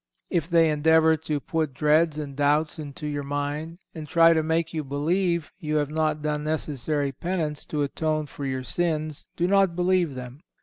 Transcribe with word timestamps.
If 0.31 0.49
they 0.49 0.71
endeavour 0.71 1.15
to 1.15 1.39
put 1.39 1.75
dreads 1.75 2.17
and 2.17 2.35
doubts 2.35 2.79
into 2.79 3.05
your 3.05 3.21
mind, 3.21 3.77
and 3.93 4.07
try 4.07 4.33
to 4.33 4.41
make 4.41 4.73
you 4.73 4.83
believe 4.83 5.51
you 5.59 5.75
have 5.75 5.91
not 5.91 6.23
done 6.23 6.43
necessary 6.43 7.11
penance 7.11 7.65
to 7.67 7.83
atone 7.83 8.25
for 8.25 8.43
your 8.43 8.63
sins, 8.63 9.27
do 9.37 9.47
not 9.47 9.75
believe 9.75 10.15
them. 10.15 10.41